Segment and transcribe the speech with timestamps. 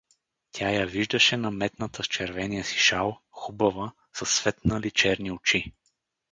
[0.51, 5.73] Тя я виждаше, наметната с червения си шал, хубава, със светнали черни очи.